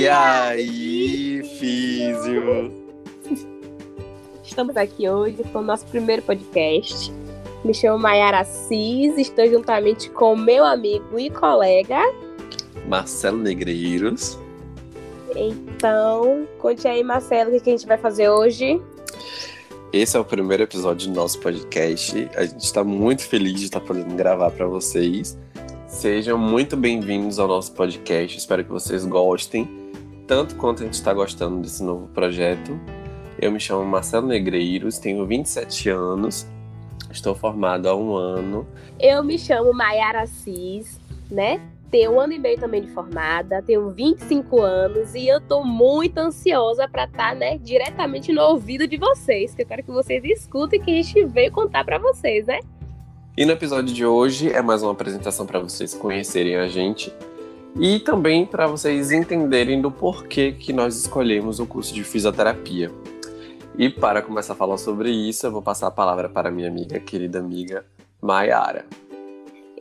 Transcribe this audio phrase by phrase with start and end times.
[0.00, 2.72] E aí, Físio?
[4.42, 7.12] Estamos aqui hoje com o nosso primeiro podcast.
[7.62, 12.00] Me chamo Mayara Assis, estou juntamente com meu amigo e colega
[12.88, 14.38] Marcelo Negreiros.
[15.36, 18.80] Então, conte aí, Marcelo, o que a gente vai fazer hoje?
[19.92, 22.26] Esse é o primeiro episódio do nosso podcast.
[22.36, 25.38] A gente está muito feliz de estar podendo gravar para vocês.
[25.86, 28.38] Sejam muito bem-vindos ao nosso podcast.
[28.38, 29.79] Espero que vocês gostem,
[30.30, 32.78] tanto quanto a gente está gostando desse novo projeto.
[33.36, 36.46] Eu me chamo Marcelo Negreiros, tenho 27 anos,
[37.10, 38.64] estou formado há um ano.
[39.00, 41.60] Eu me chamo Mayara Assis, né?
[41.90, 46.18] Tenho um ano e meio também de formada, tenho 25 anos e eu tô muito
[46.18, 50.22] ansiosa para estar, tá, né, diretamente no ouvido de vocês, que eu quero que vocês
[50.24, 52.60] escutem que a gente veio contar para vocês, né?
[53.36, 57.12] E no episódio de hoje é mais uma apresentação para vocês conhecerem a gente
[57.78, 62.90] e também para vocês entenderem do porquê que nós escolhemos o curso de fisioterapia.
[63.78, 66.98] E para começar a falar sobre isso, eu vou passar a palavra para minha amiga,
[66.98, 67.86] querida amiga
[68.20, 68.84] Maiara.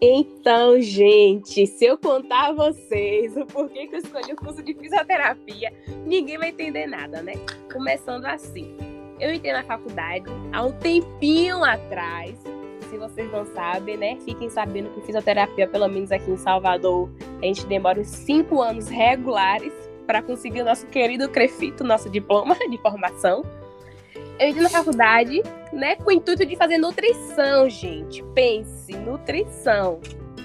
[0.02, 4.74] Então, gente, se eu contar a vocês o porquê que eu escolhi o curso de
[4.74, 5.74] fisioterapia,
[6.06, 7.34] ninguém vai entender nada, né?
[7.72, 8.74] Começando assim.
[9.20, 10.24] Eu entrei na faculdade
[10.54, 12.40] há um tempinho atrás.
[12.90, 14.18] Se vocês não sabem, né?
[14.26, 17.10] Fiquem sabendo que fisioterapia, pelo menos aqui em Salvador,
[17.42, 19.72] a gente demora uns cinco anos regulares
[20.08, 23.46] para conseguir o nosso querido Crefito, nosso diploma de formação.
[24.40, 28.24] Eu entrei na faculdade, né, com o intuito de fazer nutrição, gente.
[28.34, 30.00] Pense, nutrição.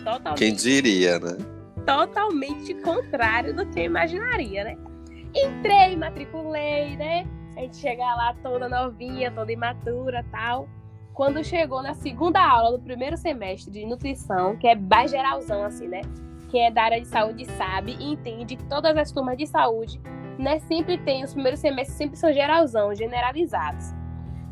[0.05, 0.39] Totalmente.
[0.39, 1.39] Quem diria, né?
[1.87, 4.77] Totalmente contrário do que eu imaginaria, né?
[5.35, 7.27] Entrei, matriculei, né?
[7.57, 10.69] A gente chega lá toda novinha, toda imatura tal.
[11.15, 15.87] Quando chegou na segunda aula do primeiro semestre de nutrição, que é mais geralzão, assim,
[15.87, 16.01] né?
[16.51, 20.01] Quem é da área de saúde sabe e entende que todas as turmas de saúde
[20.37, 23.93] né, sempre tem, os primeiros semestres sempre são geralzão, generalizados.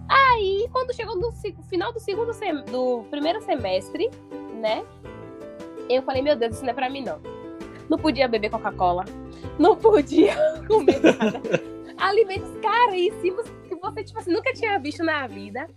[0.08, 1.32] Aí, quando chegou no
[1.64, 4.08] final do segundo sem, do primeiro semestre,
[4.60, 4.84] né,
[5.88, 7.20] eu falei, meu Deus, isso não é pra mim, não.
[7.90, 9.04] Não podia beber Coca-Cola,
[9.58, 10.36] não podia
[10.68, 11.40] comer nada.
[11.96, 15.68] Alimentos caríssimos que você, tipo assim, nunca tinha visto na vida.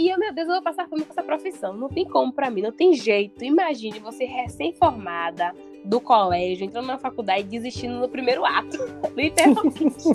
[0.00, 1.74] E eu, meu Deus, eu vou passar fome com essa profissão.
[1.76, 3.44] Não tem como para mim, não tem jeito.
[3.44, 5.52] Imagine você recém-formada,
[5.84, 8.78] do colégio, entrando na faculdade e desistindo no primeiro ato.
[9.14, 10.08] Literalmente.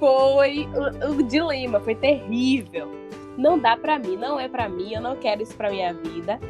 [0.00, 2.88] foi o, o, dilema, foi terrível.
[3.38, 6.40] Não dá para mim, não é para mim, eu não quero isso pra minha vida.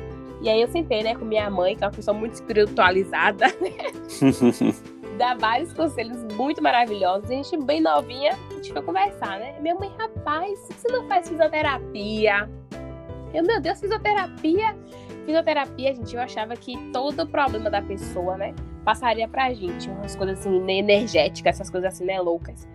[0.43, 3.93] E aí eu sentei, né, com minha mãe, que é uma pessoa muito espiritualizada, né?
[5.17, 7.31] Dá vários conselhos muito maravilhosos.
[7.31, 9.55] A gente, bem novinha, a gente foi conversar, né?
[9.61, 12.51] Minha mãe, rapaz, você não faz fisioterapia?
[13.33, 14.77] Eu, meu Deus, fisioterapia?
[15.25, 18.53] Fisioterapia, gente, eu achava que todo o problema da pessoa, né,
[18.85, 19.89] passaria pra gente.
[19.89, 22.69] Umas coisas assim, né, energéticas, essas coisas assim, né, loucas.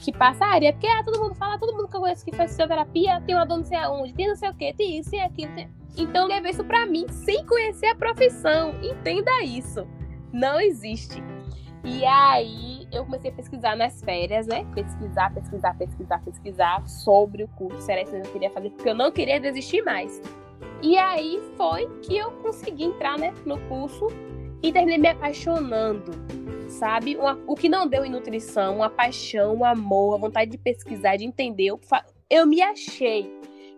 [0.00, 3.20] Que passaria, porque ah, todo mundo fala, todo mundo que eu conheço que faz fisioterapia
[3.20, 5.54] tem uma dor não sei aonde, tem não sei o que, tem isso e aquilo.
[5.54, 5.81] Tem...
[5.96, 8.74] Então, levei isso pra mim, sem conhecer a profissão.
[8.82, 9.86] Entenda isso.
[10.32, 11.22] Não existe.
[11.84, 14.64] E aí, eu comecei a pesquisar nas férias, né?
[14.74, 18.88] Pesquisar, pesquisar, pesquisar, pesquisar sobre o curso, se era isso que eu queria fazer, porque
[18.88, 20.20] eu não queria desistir mais.
[20.80, 24.08] E aí foi que eu consegui entrar né, no curso
[24.62, 26.12] e terminei me apaixonando,
[26.68, 27.16] sabe?
[27.16, 31.16] Uma, o que não deu em nutrição, uma paixão, um amor, a vontade de pesquisar,
[31.16, 31.66] de entender.
[31.66, 31.80] Eu,
[32.30, 33.28] eu me achei,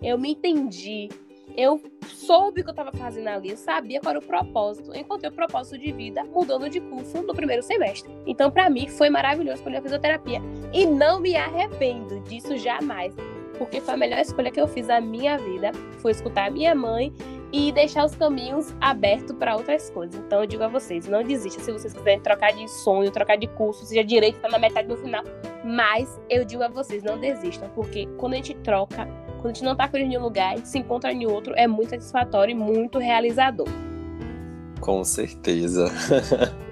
[0.03, 1.09] eu me entendi,
[1.57, 4.97] eu soube o que eu estava fazendo ali, eu sabia qual era o propósito.
[4.97, 8.13] Encontrei o propósito de vida mudando de curso no primeiro semestre.
[8.27, 10.41] Então, para mim, foi maravilhoso escolher a fisioterapia.
[10.73, 13.15] E não me arrependo disso jamais
[13.59, 16.75] porque foi a melhor escolha que eu fiz na minha vida, foi escutar a minha
[16.75, 17.13] mãe
[17.53, 20.21] e deixar os caminhos abertos para outras coisas.
[20.21, 23.47] Então eu digo a vocês, não desista se vocês quiserem trocar de sonho, trocar de
[23.47, 25.23] curso, seja direito está na metade do final,
[25.65, 29.09] mas eu digo a vocês, não desistam, porque quando a gente troca,
[29.45, 31.53] quando a gente não está feliz em um lugar, a gente se encontra em outro,
[31.55, 33.69] é muito satisfatório e muito realizador.
[34.81, 35.85] Com certeza.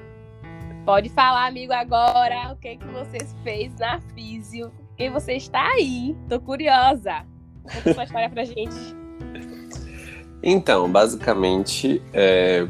[0.86, 6.16] Pode falar, amigo, agora o que, que vocês fez na Físio porque você está aí.
[6.30, 7.26] Tô curiosa.
[7.62, 8.74] Conta sua história pra gente.
[10.42, 12.66] Então, basicamente, é,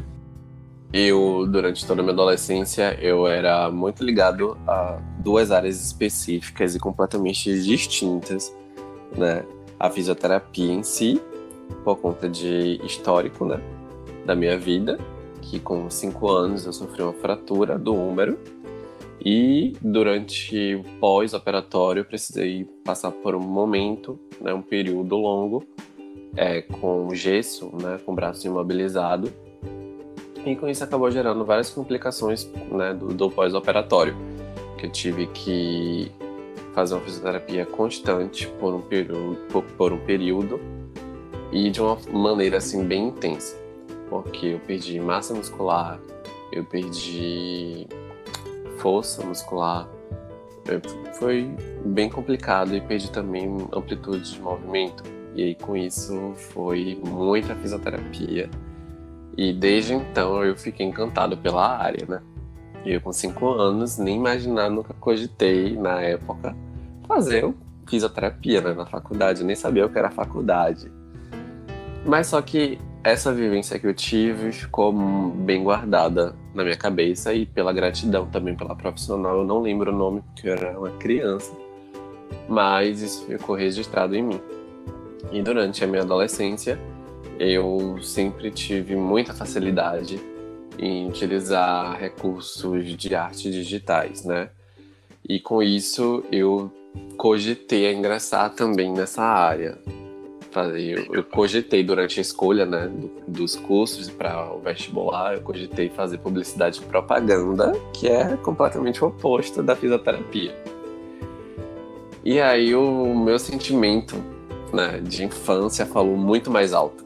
[0.91, 6.79] eu, durante toda a minha adolescência, eu era muito ligado a duas áreas específicas e
[6.79, 8.53] completamente distintas,
[9.17, 9.45] né?
[9.83, 11.21] A fisioterapia em si,
[11.83, 13.61] por conta de histórico, né?
[14.25, 14.97] Da minha vida,
[15.41, 18.39] que com cinco anos eu sofri uma fratura do úmero
[19.19, 25.65] e durante o pós-operatório, precisei passar por um momento, né, um período longo,
[26.37, 29.33] é, com gesso, né, com o braço imobilizado.
[30.45, 34.15] E com isso acabou gerando várias complicações né, do, do pós-operatório.
[34.77, 36.09] que eu tive que
[36.73, 39.37] fazer uma fisioterapia constante por um período,
[39.77, 40.59] por, um período
[41.51, 43.55] e de uma maneira assim bem intensa,
[44.09, 45.99] porque eu perdi massa muscular,
[46.51, 47.87] eu perdi
[48.79, 49.87] força muscular,
[51.13, 51.49] foi
[51.85, 55.03] bem complicado e perdi também amplitude de movimento.
[55.35, 58.49] E aí com isso foi muita fisioterapia.
[59.35, 62.21] E desde então eu fiquei encantado pela área, né?
[62.85, 66.55] E eu com cinco anos nem imaginar, nunca cogitei na época
[67.07, 67.53] fazer
[67.87, 70.91] fisioterapia né, na faculdade, eu nem sabia o que era faculdade.
[72.05, 77.45] Mas só que essa vivência que eu tive ficou bem guardada na minha cabeça e
[77.45, 79.39] pela gratidão também pela profissional.
[79.39, 81.51] Eu não lembro o nome porque eu era uma criança,
[82.47, 84.41] mas isso ficou registrado em mim.
[85.31, 86.79] E durante a minha adolescência,
[87.39, 90.19] eu sempre tive muita facilidade
[90.77, 94.49] em utilizar recursos de arte digitais, né?
[95.27, 96.71] E com isso eu
[97.17, 99.77] cogitei a ingressar também nessa área.
[100.55, 102.91] Eu, eu cogitei durante a escolha né,
[103.27, 109.07] dos cursos para o vestibular, eu cogitei fazer publicidade e propaganda, que é completamente o
[109.07, 110.55] oposto da fisioterapia.
[112.23, 114.15] E aí o meu sentimento
[114.71, 117.03] né, de infância falou muito mais alto.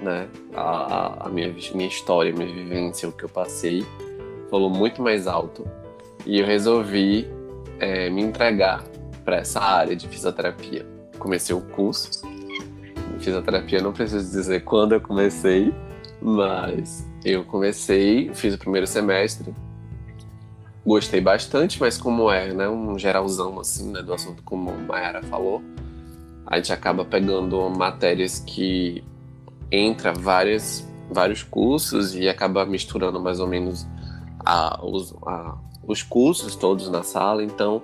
[0.00, 0.28] Né?
[0.54, 3.84] A, a minha, minha história, minha vivência, o que eu passei,
[4.50, 5.66] falou muito mais alto.
[6.24, 7.28] E eu resolvi
[7.78, 8.84] é, me entregar
[9.24, 10.86] para essa área de fisioterapia.
[11.18, 12.22] Comecei o curso
[13.20, 15.72] fisioterapia, não preciso dizer quando eu comecei,
[16.20, 19.54] mas eu comecei, fiz o primeiro semestre,
[20.84, 25.22] gostei bastante, mas como é, né, um geralzão assim, né, do assunto como a Mayara
[25.22, 25.62] falou,
[26.46, 29.04] a gente acaba pegando matérias que
[29.70, 33.86] entra várias, vários cursos e acaba misturando mais ou menos
[34.44, 35.56] a, os, a,
[35.86, 37.82] os cursos todos na sala, então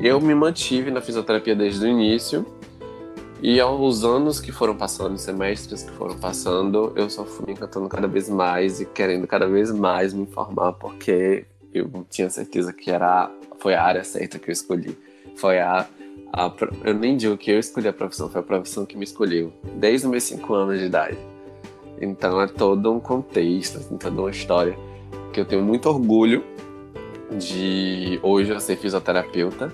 [0.00, 2.46] eu me mantive na fisioterapia desde o início
[3.42, 7.88] e aos anos que foram passando, semestres que foram passando, eu só fui me encantando
[7.88, 12.90] cada vez mais e querendo cada vez mais me informar, porque eu tinha certeza que
[12.90, 13.30] era
[13.60, 14.98] foi a área certa que eu escolhi.
[15.36, 15.86] Foi a,
[16.32, 16.52] a
[16.84, 20.06] eu nem digo que eu escolhi a profissão, foi a profissão que me escolheu, desde
[20.06, 21.18] os meus 5 anos de idade.
[22.00, 24.76] Então é todo um contexto, assim, toda uma história
[25.32, 26.44] que eu tenho muito orgulho
[27.38, 29.72] de hoje eu ser fisioterapeuta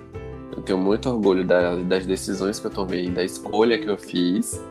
[0.56, 4.64] eu tenho muito orgulho da, das decisões que eu tomei, da escolha que eu fiz.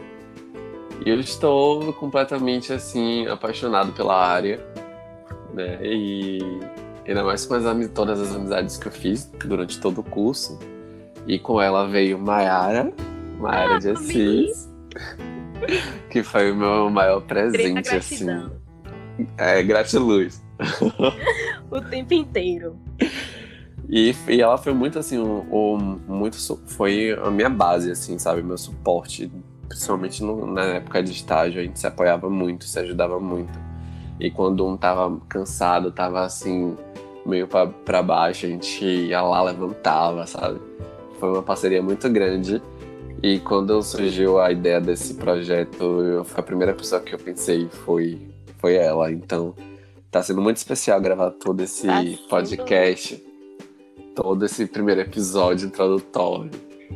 [1.06, 4.66] E eu estou completamente assim apaixonado pela área,
[5.54, 5.80] né?
[5.84, 6.40] E
[7.08, 10.58] ainda mais com as, todas as amizades que eu fiz durante todo o curso.
[11.27, 12.92] E com ela veio Mayara,
[13.39, 14.69] Mayara ah, de Assis,
[16.10, 18.27] que foi o meu maior presente, assim.
[19.38, 20.44] É, gratiluz.
[21.72, 22.77] o tempo inteiro.
[23.89, 28.42] E, e ela foi muito assim, um, um, muito foi a minha base, assim, sabe?
[28.42, 29.31] Meu suporte,
[29.68, 33.57] principalmente no, na época de estágio, a gente se apoiava muito, se ajudava muito.
[34.19, 36.75] E quando um tava cansado, tava assim,
[37.25, 40.60] meio para baixo, a gente ia lá, levantava, sabe?
[41.20, 42.62] Foi uma parceria muito grande.
[43.24, 48.20] E quando surgiu a ideia desse projeto, a primeira pessoa que eu pensei foi,
[48.60, 49.12] foi ela.
[49.12, 49.56] Então,
[50.12, 53.24] tá sendo muito especial gravar todo esse tá podcast
[54.16, 56.50] todo esse primeiro episódio introdutório.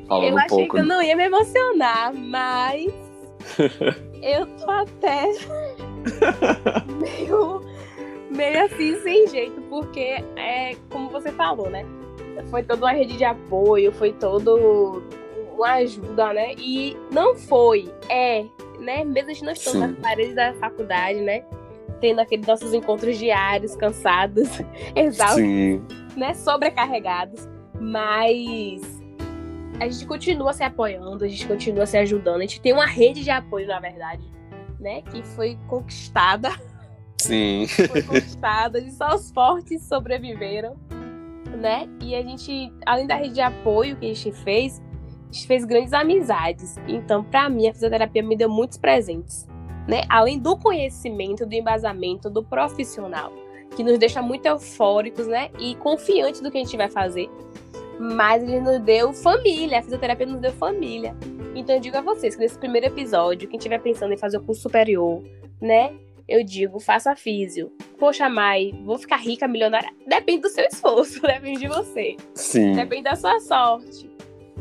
[0.07, 0.75] Falando eu um pouco...
[0.75, 2.91] que eu não ia me emocionar, mas
[4.23, 5.25] eu tô até
[6.97, 7.61] meio,
[8.31, 11.85] meio assim sem jeito, porque é como você falou, né?
[12.47, 15.03] Foi toda uma rede de apoio, foi todo
[15.53, 16.53] uma ajuda, né?
[16.57, 18.45] E não foi, é,
[18.79, 19.03] né?
[19.03, 21.43] Mesmo a gente não estando nas paredes da faculdade, né?
[21.99, 24.47] Tendo aqueles nossos encontros diários, cansados,
[24.95, 25.41] exaustos.
[25.43, 25.81] Sim
[26.19, 27.47] né, sobrecarregados,
[27.79, 28.81] mas
[29.79, 33.23] a gente continua se apoiando, a gente continua se ajudando, a gente tem uma rede
[33.23, 34.23] de apoio, na verdade,
[34.79, 36.51] né, que foi conquistada.
[37.17, 37.67] Sim.
[37.67, 40.77] foi conquistada e só os fortes sobreviveram,
[41.59, 41.87] né?
[42.01, 44.81] E a gente, além da rede de apoio que a gente fez,
[45.29, 46.77] a gente fez grandes amizades.
[46.87, 49.47] Então, para mim, a fisioterapia me deu muitos presentes,
[49.87, 50.01] né?
[50.09, 53.31] Além do conhecimento, do embasamento, do profissional
[53.75, 55.49] que nos deixa muito eufóricos, né?
[55.59, 57.29] E confiantes do que a gente vai fazer.
[57.99, 61.15] Mas ele nos deu família, a fisioterapia nos deu família.
[61.55, 64.41] Então eu digo a vocês que nesse primeiro episódio, quem estiver pensando em fazer o
[64.41, 65.21] curso superior,
[65.61, 65.93] né?
[66.29, 67.71] Eu digo, faça físio.
[67.97, 69.89] Poxa, Mai, vou ficar rica, milionária.
[70.07, 72.15] Depende do seu esforço, depende de você.
[72.35, 72.73] Sim.
[72.73, 74.07] Depende da sua sorte.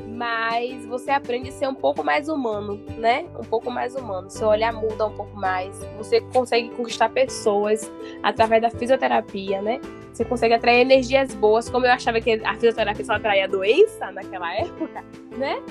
[0.06, 3.26] mas você aprende a ser um pouco mais humano, né?
[3.38, 4.30] Um pouco mais humano.
[4.30, 5.78] Seu olhar muda um pouco mais.
[5.98, 7.90] Você consegue conquistar pessoas
[8.22, 9.80] através da fisioterapia, né?
[10.12, 14.52] Você consegue atrair energias boas, como eu achava que a fisioterapia só atraía doença naquela
[14.54, 15.04] época,
[15.36, 15.62] né?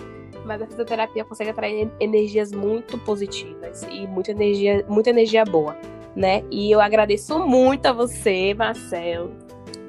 [0.46, 5.76] Mas a fisioterapia consegue atrair energias muito positivas e muita energia, muita energia boa,
[6.16, 6.44] né?
[6.50, 9.32] E eu agradeço muito a você, Marcelo,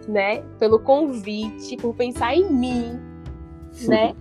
[0.08, 2.98] né, pelo convite, por pensar em mim,
[3.86, 4.14] né,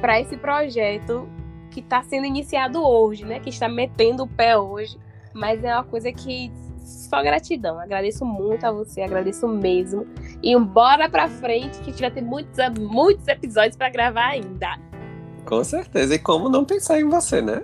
[0.00, 1.28] para esse projeto
[1.70, 4.98] que está sendo iniciado hoje, né, que está metendo o pé hoje,
[5.34, 6.50] mas é uma coisa que
[6.88, 7.78] só gratidão.
[7.78, 10.06] Agradeço muito a você, agradeço mesmo.
[10.42, 14.87] E bora pra frente, que a gente vai ter muitos, muitos episódios para gravar ainda.
[15.48, 16.14] Com certeza.
[16.14, 17.62] E como não pensar em você, né?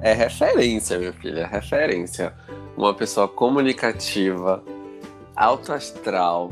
[0.00, 2.32] É referência, minha filha, é referência.
[2.76, 4.62] Uma pessoa comunicativa,
[5.34, 6.50] alto astral.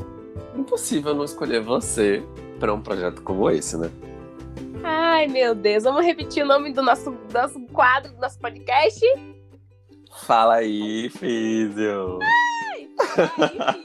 [0.55, 2.21] Impossível não escolher você
[2.59, 3.89] para um projeto como esse, né?
[4.83, 5.85] Ai, meu Deus.
[5.85, 8.99] Vamos repetir o nome do nosso, nosso quadro, do nosso podcast?
[10.25, 12.19] Fala aí, Físio.
[12.21, 13.31] Ai, fala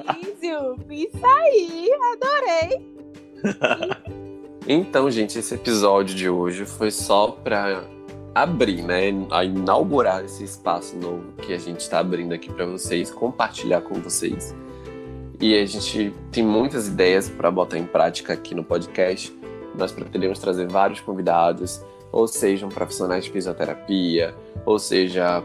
[0.09, 0.77] aí, Físio.
[0.91, 2.93] Isso aí, adorei.
[4.67, 7.85] então, gente, esse episódio de hoje foi só para
[8.35, 13.11] abrir, né, a inaugurar esse espaço novo que a gente está abrindo aqui para vocês,
[13.11, 14.55] compartilhar com vocês.
[15.41, 19.37] E a gente tem muitas ideias para botar em prática aqui no podcast.
[19.77, 25.43] Nós pretendemos trazer vários convidados, ou sejam profissionais de fisioterapia, ou seja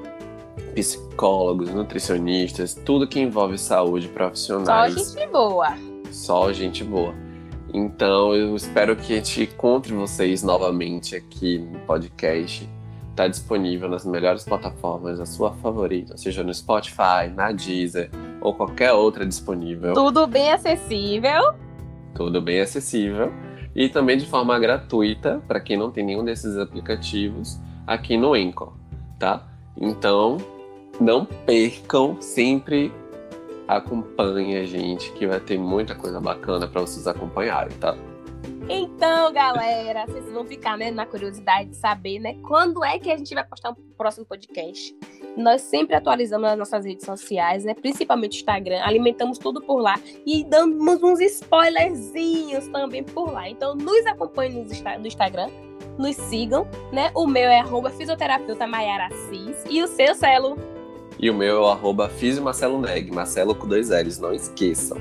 [0.75, 4.93] psicólogos, nutricionistas, tudo que envolve saúde profissionais.
[4.93, 5.77] Só gente boa.
[6.11, 7.26] Só gente boa.
[7.73, 12.67] Então eu espero que a gente encontre vocês novamente aqui no podcast.
[13.09, 18.93] Está disponível nas melhores plataformas, a sua favorita, seja no Spotify, na Deezer ou qualquer
[18.93, 19.93] outra disponível.
[19.93, 21.53] Tudo bem acessível.
[22.13, 23.33] Tudo bem acessível.
[23.75, 28.73] E também de forma gratuita, para quem não tem nenhum desses aplicativos, aqui no Anchor,
[29.19, 29.47] tá?
[29.75, 30.37] Então,
[30.99, 32.91] não percam, sempre
[33.67, 37.95] acompanhe a gente, que vai ter muita coisa bacana para vocês acompanharem, tá?
[38.69, 43.15] Então, galera, vocês vão ficar né, na curiosidade de saber, né, quando é que a
[43.15, 44.93] gente vai postar um próximo podcast.
[45.37, 49.95] Nós sempre atualizamos nas nossas redes sociais, né, principalmente o Instagram, alimentamos tudo por lá
[50.25, 53.49] e damos uns spoilerzinhos também por lá.
[53.49, 54.65] Então, nos acompanhem
[54.99, 55.49] no Instagram,
[55.97, 57.09] nos sigam, né?
[57.15, 59.63] O meu é fisioterapeuta Maiara Assis.
[59.69, 60.76] E o seu, Celo?
[61.19, 64.97] E o meu é o arroba Marcelo Neg, Marcelo com dois L's, não esqueçam.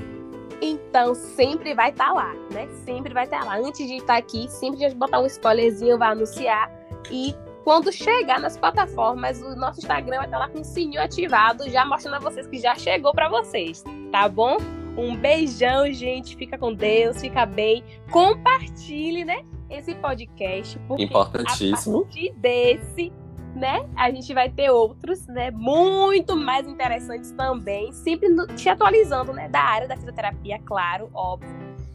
[0.61, 2.67] Então, sempre vai estar tá lá, né?
[2.83, 3.57] Sempre vai estar tá lá.
[3.57, 6.71] Antes de estar tá aqui, sempre a gente botar um spoilerzinho, vai anunciar.
[7.11, 11.01] E quando chegar nas plataformas, o nosso Instagram vai estar tá lá com o sininho
[11.01, 14.57] ativado, já mostrando a vocês que já chegou para vocês, tá bom?
[14.97, 16.35] Um beijão, gente.
[16.35, 17.83] Fica com Deus, fica bem.
[18.09, 19.43] Compartilhe, né?
[19.69, 20.79] Esse podcast.
[20.97, 21.99] Importantíssimo.
[21.99, 23.13] A partir desse,
[23.57, 23.87] né?
[23.95, 25.51] A gente vai ter outros, né?
[25.51, 27.91] Muito mais interessantes também.
[27.91, 29.49] Sempre te atualizando, né?
[29.49, 31.49] Da área da fisioterapia, claro, óbvio.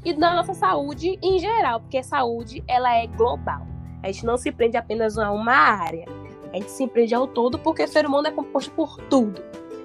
[0.05, 3.67] E da nossa saúde em geral, porque a saúde, ela é global.
[4.03, 6.07] A gente não se prende apenas a uma área.
[6.53, 9.41] A gente se prende ao todo porque o ser humano é composto por tudo.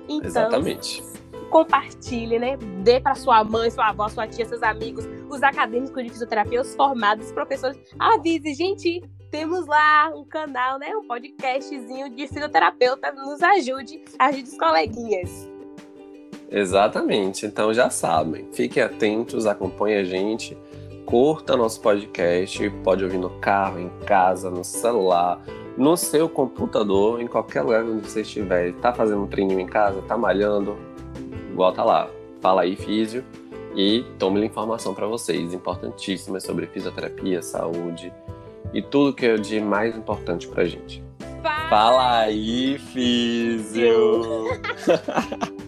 [0.09, 1.03] Então, Exatamente
[1.49, 2.57] compartilhe, né?
[2.83, 6.75] Dê para sua mãe, sua avó, sua tia, seus amigos, os acadêmicos de fisioterapia, os
[6.75, 7.77] formados, os professores.
[7.97, 10.95] Avise, gente, temos lá um canal, né?
[10.95, 13.11] Um podcastzinho de fisioterapeuta.
[13.11, 15.49] Nos ajude, ajude os coleguinhas.
[16.49, 17.45] Exatamente.
[17.45, 18.47] Então já sabem.
[18.51, 20.57] Fiquem atentos, acompanhem a gente.
[21.05, 22.69] Curta nosso podcast.
[22.83, 25.41] Pode ouvir no carro, em casa, no celular,
[25.77, 28.73] no seu computador, em qualquer lugar onde você estiver.
[28.75, 30.77] Tá fazendo um treininho em casa, tá malhando,
[31.55, 32.09] volta lá.
[32.41, 33.25] Fala aí, físio,
[33.75, 38.13] e tome informação para vocês, importantíssimas sobre fisioterapia, saúde
[38.73, 41.03] e tudo que é de mais importante pra gente.
[41.41, 44.47] Fala, Fala aí, físio!